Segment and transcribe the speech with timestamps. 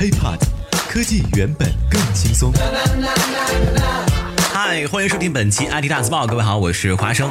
[0.00, 0.38] HiPod，
[0.88, 2.50] 科技原本更轻松。
[4.50, 6.26] 嗨，欢迎收听本期 IT 大字报。
[6.26, 7.30] 各位好，我是华生。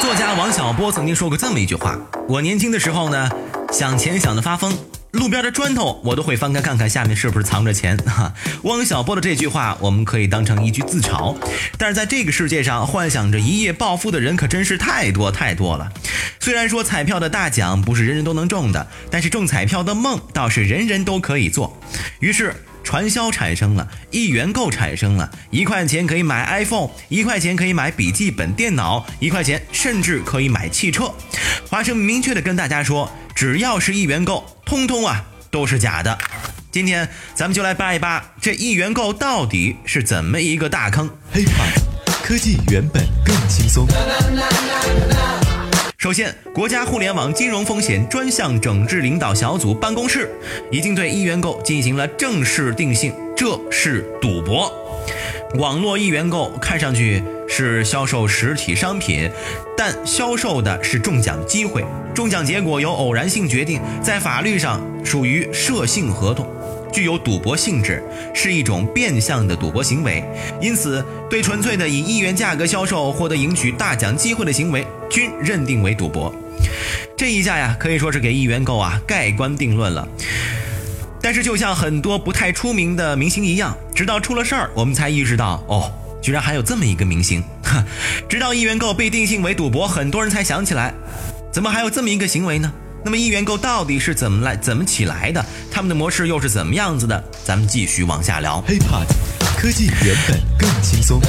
[0.00, 1.96] 作家王小波曾经说过这么一句话：
[2.28, 3.30] 我年轻的时候呢，
[3.70, 4.76] 想钱想得发疯。
[5.12, 7.96] 路边的砖头，我都会翻开看看下面是不是藏着钱。
[7.96, 8.32] 哈，
[8.62, 11.36] 汪小波的这句话，我们可以当成一句自嘲。
[11.76, 15.92] 但是在这个世界上，幻想着一夜暴富的人可真是太多太多了。
[16.38, 21.80] 虽然说彩票的大奖不是人人都能中的，但是中彩票的梦倒是人人都可以做。
[22.20, 22.54] 于是
[22.90, 31.14] 传销产生了，一元购产生了，一块钱可以买 iPhone，一块钱可以买笔记本电脑，一块钱甚至可以买汽车。
[31.68, 33.08] 华生明确的跟大家说。
[33.32, 36.18] 只要是一元购，通通啊都是假的。
[36.72, 41.08] 今天咱们就来扒一扒这一元购到底是怎么一个大坑。
[41.32, 41.64] 黑话
[42.24, 43.86] 科技原本更轻松。
[46.00, 50.30] 首先，国家互联网金融风险专项整治领导小组办公室
[50.70, 54.72] 已经对一元购进行了正式定性，这是赌博。
[55.56, 57.22] 网络一元购看上去。
[57.52, 59.28] 是销售实体商品，
[59.76, 61.84] 但销售的是中奖机会，
[62.14, 66.46] 中奖结果由偶然性决定，在法律上属于涉性合同，
[66.92, 68.02] 具有赌博性质，
[68.34, 70.24] 是一种变相的赌博行为。
[70.60, 76.34] 因此，对纯粹的以一元价格销售获得赢取大奖机会的行为，均认定为赌博。
[77.16, 80.06] 这一下呀，可以说是给一元购啊盖棺定论了。
[81.22, 85.92] 但是，就像很多不太出名的明星一样，直到出了事儿，我们才意识到哦。
[86.22, 87.42] 居然还有这么一个明星，
[88.28, 90.92] 直到一元购被定性为赌博，很多人才想起来，
[91.50, 92.70] 怎么还有这么一个行为呢？
[93.02, 95.44] 那么一元购到底是怎么来、怎么起来的？
[95.72, 97.22] 他们的模式又是怎么样子的？
[97.44, 98.62] 咱们继续往下聊。
[98.68, 99.06] HiPod，
[99.56, 101.20] 科技原本更轻松。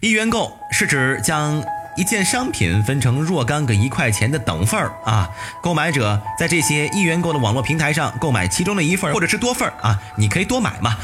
[0.00, 1.62] 一元购是指将
[1.96, 5.28] 一件商品分成若干个一块钱的等份儿啊，
[5.62, 10.96] 购买者在这些一元购的网络平台上购买其中的一份或者是多份儿啊，你可以多买嘛。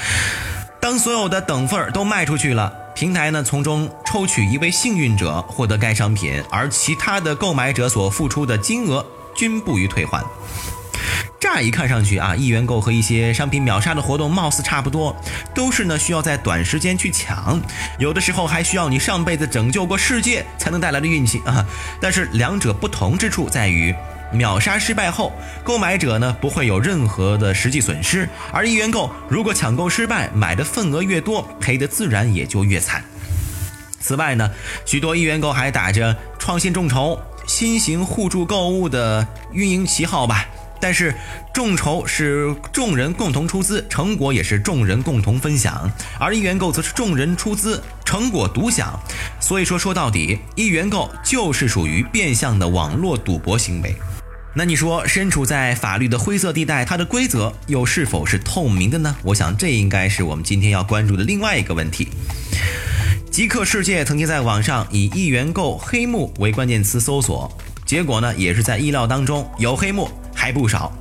[0.81, 9.05] 当所有的等份儿都卖出去了，平台呢从中抽取一位幸运者获得该商品，而其他的购买者所付出的金额
[9.35, 10.25] 均不予退还。
[11.41, 15.15] 乍一看上去啊，一元购和一些商品秒杀的活动貌似差不多，
[15.55, 17.61] 都是呢需要在短时间去抢，
[17.99, 21.67] 有的时候还需要你上辈子拯救过世界才能带来的运气啊。
[22.01, 23.95] 但是两者不同之处在于。
[24.35, 33.03] 秒杀失败后，购买者呢不会有任何的实际损失，而一元购如果抢购失败，买的份额越多，赔的自然也就越惨。
[34.01, 34.51] 此外呢，
[34.85, 40.47] 许多一元购还打着创新众筹、新型互助购物的运营旗号吧，
[40.79, 41.15] 但是
[41.55, 49.01] 众筹是众人共同出资，成果也是众人共同分享，而一元购则是众人出资，成果独享。
[49.41, 53.95] 所以说，说到底，一元购就是属于变相的网络赌博行为。
[54.57, 59.17] 那你说，身处在法律的灰色地带，它的规则又是否是透明的呢？
[59.25, 62.07] 我想，这应该是我们今天要关注的另外一个问题。
[63.33, 67.51] 极客世界曾经在网上以“一元购黑幕”为关键词搜索，
[67.85, 70.93] 结果呢，也是在意料当中，有黑幕还不少。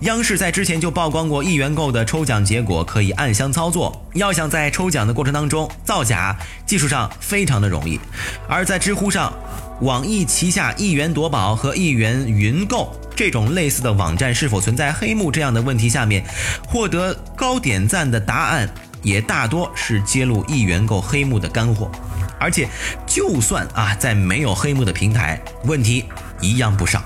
[0.00, 6.34] 央视在之前就曝光过一元购的抽奖结果可以暗箱操作，要想在抽奖的过程当中造假，
[6.64, 8.00] 技术上非常的容易。
[8.48, 9.30] 而在知乎上，
[9.82, 12.98] 网易旗下一元夺宝和一元云购。
[13.14, 15.88] 这种类似的网站是否存在黑幕这样的问题？
[15.88, 16.24] 下面
[16.66, 18.68] 获得高点赞的答案
[19.02, 21.90] 也大多是揭露一元购黑幕的干货。
[22.38, 22.68] 而且，
[23.06, 26.04] 就算啊在没有黑幕的平台，问题
[26.40, 27.00] 一样不少。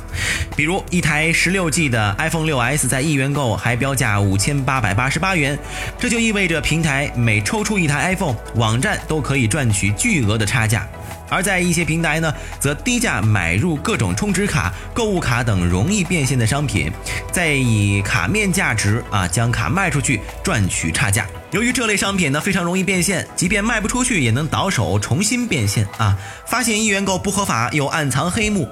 [0.56, 5.58] 比如一台十六 G 的 iPhone 6s 在一元购还标价五千八百八十八元，
[5.98, 10.88] 这就意味着平台每抽出一台 iPhone，网站都可以赚取巨额的差价。
[11.28, 16.90] 而在一些平台呢，则低价买入各种充值卡、购物卡等容易变现的商品，
[17.32, 21.26] 再以卡面价值啊将卡卖出去赚取差价。
[21.52, 26.16] 由于这类商品呢非常容易变现，即便卖不出去也能倒手重新变现啊。
[26.46, 28.68] 发现一元购不合法又暗藏黑幕，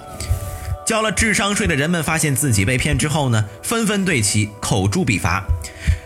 [0.86, 5.44] 交了智商税的人们发现自己被骗之后呢，纷纷对其口诛笔伐。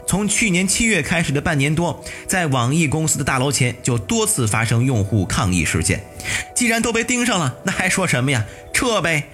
[0.08, 6.02] 从去年七月开始的半年多，在网易公司的大楼前就多次发生用户抗议事件。
[6.54, 8.46] 既然都被盯上了，那还说什么呀？
[8.72, 9.24] 撤呗！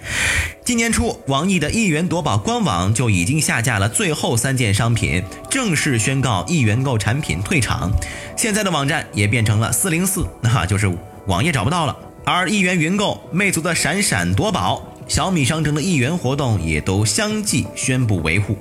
[0.65, 7.89] 今年初，网易的一元夺宝官网就已经下架了最后三件商品，正式宣告一元购产品退场。
[8.35, 10.91] 现在的网站也变成了四零四，那就是
[11.27, 11.95] 网页找不到了。
[12.25, 14.85] 而一元云购、魅族的闪闪夺宝。
[15.07, 18.57] 小米商城的一元活动也都相继宣布维护，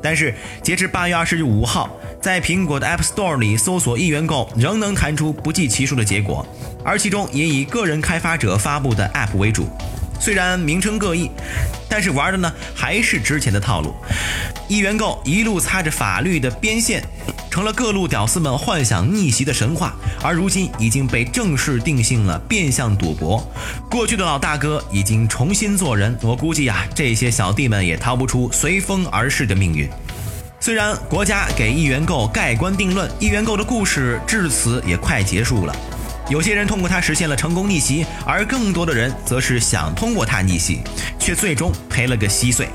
[0.00, 1.90] 但是截至八月二十五号，
[2.20, 6.46] 在苹果的 App Store 里搜索“一元购”仍能弹出不计其数的结果，
[6.84, 9.68] 而其中也以个人开发者发布的 App 为主。
[10.20, 11.30] 虽然名称各异，
[11.88, 13.94] 但是玩的呢还是之前的套路。
[14.68, 17.02] 一元购一路擦着法律的边线，
[17.50, 23.44] 成了各路屌丝们幻想逆袭的神话，而如今已经被正式定性了变相赌博。
[23.90, 29.88] 过去的老大哥已经重新做人，我估计呀，这些小弟们也逃不出随风而逝的命运。
[30.60, 35.74] 虽然国家给一元购盖棺定论，一元购的故事至此也快结束了。
[36.30, 40.80] 有些人通过它实现了成功逆袭，而更多的人则是想通过它逆袭，
[41.18, 42.68] 却最终赔了个稀碎。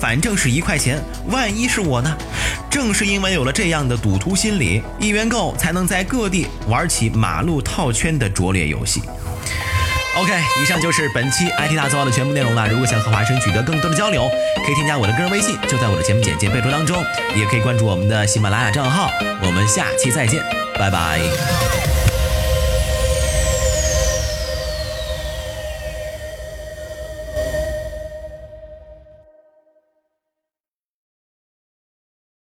[0.00, 2.16] 反正是一块钱，万一是我呢？
[2.70, 9.02] 正是因为有了这样的赌徒心理，一元购才能在各地玩起马路套圈的拙劣游戏。
[10.16, 10.32] OK，
[10.62, 12.66] 以上就是本期 IT 大字报的全部内容了。
[12.68, 14.28] 如果想和华生取得更多的交流，
[14.64, 17.04] 可以添加我的个人微信，就在我的节目简介备注当中，
[17.36, 19.10] 也可以关注我们的喜马拉雅账号。
[19.42, 20.42] 我们下期再见，
[20.78, 21.67] 拜拜。